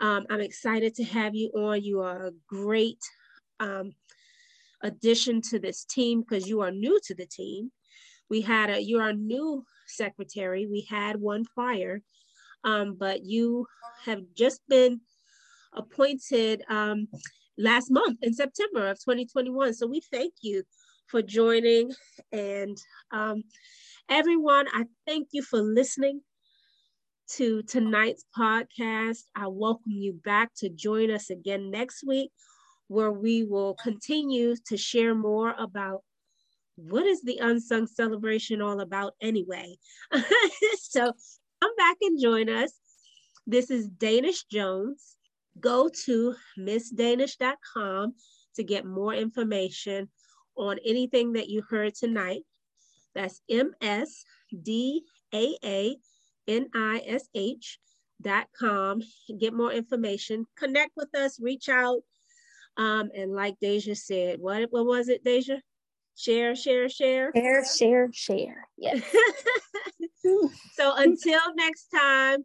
Um, 0.00 0.26
I'm 0.30 0.40
excited 0.40 0.94
to 0.96 1.04
have 1.04 1.34
you 1.34 1.50
on. 1.50 1.82
You 1.82 2.00
are 2.00 2.26
a 2.26 2.32
great 2.48 3.02
um, 3.58 3.94
addition 4.82 5.42
to 5.42 5.58
this 5.58 5.84
team 5.84 6.22
because 6.22 6.48
you 6.48 6.62
are 6.62 6.70
new 6.70 6.98
to 7.04 7.14
the 7.14 7.26
team. 7.26 7.70
We 8.30 8.40
had 8.40 8.70
a, 8.70 8.82
you're 8.82 9.08
a 9.08 9.12
new 9.12 9.64
secretary. 9.86 10.66
We 10.66 10.86
had 10.88 11.20
one 11.20 11.44
prior, 11.44 12.00
um, 12.64 12.96
but 12.98 13.24
you 13.24 13.66
have 14.04 14.22
just 14.36 14.60
been 14.68 15.00
appointed 15.72 16.62
um, 16.68 17.08
last 17.58 17.90
month 17.90 18.18
in 18.22 18.32
September 18.32 18.88
of 18.88 18.98
2021. 19.00 19.74
So 19.74 19.86
we 19.86 20.00
thank 20.12 20.34
you 20.42 20.62
for 21.08 21.22
joining. 21.22 21.92
And 22.32 22.78
um, 23.10 23.42
everyone, 24.08 24.66
I 24.72 24.84
thank 25.06 25.28
you 25.32 25.42
for 25.42 25.60
listening 25.60 26.20
to 27.32 27.62
tonight's 27.62 28.24
podcast. 28.36 29.22
I 29.34 29.46
welcome 29.48 29.92
you 29.92 30.14
back 30.24 30.50
to 30.58 30.68
join 30.68 31.10
us 31.10 31.30
again 31.30 31.70
next 31.70 32.04
week, 32.06 32.30
where 32.88 33.12
we 33.12 33.44
will 33.44 33.74
continue 33.74 34.56
to 34.66 34.76
share 34.76 35.14
more 35.14 35.54
about 35.58 36.02
what 36.88 37.06
is 37.06 37.22
the 37.22 37.38
unsung 37.38 37.86
celebration 37.86 38.62
all 38.62 38.80
about 38.80 39.14
anyway. 39.20 39.76
so 40.80 41.12
come 41.62 41.76
back 41.76 41.96
and 42.00 42.20
join 42.20 42.48
us. 42.48 42.72
This 43.46 43.70
is 43.70 43.88
Daanish 43.88 44.46
Jones. 44.50 45.16
Go 45.58 45.90
to 46.06 46.34
missdanish.com 46.58 48.14
to 48.56 48.64
get 48.64 48.84
more 48.86 49.14
information 49.14 50.08
on 50.56 50.78
anything 50.84 51.32
that 51.34 51.48
you 51.48 51.62
heard 51.68 51.94
tonight. 51.94 52.42
That's 53.14 53.40
M 53.50 53.72
S 53.80 54.24
D 54.62 55.02
A 55.34 55.56
A 55.64 55.96
N 56.46 56.68
I 56.74 57.02
S 57.06 57.28
H 57.34 57.78
dot 58.20 58.46
com. 58.58 59.02
Get 59.38 59.52
more 59.52 59.72
information. 59.72 60.46
Connect 60.56 60.92
with 60.96 61.14
us, 61.14 61.40
reach 61.40 61.68
out. 61.68 62.02
Um, 62.76 63.10
and 63.14 63.32
like 63.32 63.56
Dasia 63.62 63.96
said, 63.96 64.38
what, 64.40 64.66
what 64.70 64.86
was 64.86 65.08
it, 65.08 65.24
Dasia? 65.24 65.60
Share, 66.16 66.54
share, 66.54 66.88
share. 66.88 67.32
Share, 67.34 67.64
share, 67.64 68.08
share. 68.12 68.68
Yes. 68.76 69.02
so 70.74 70.94
until 70.96 71.40
next 71.54 71.86
time, 71.94 72.44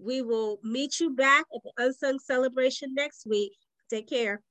we 0.00 0.22
will 0.22 0.58
meet 0.62 1.00
you 1.00 1.10
back 1.10 1.44
at 1.54 1.62
the 1.62 1.72
Unsung 1.84 2.18
Celebration 2.18 2.94
next 2.94 3.26
week. 3.26 3.52
Take 3.90 4.08
care. 4.08 4.42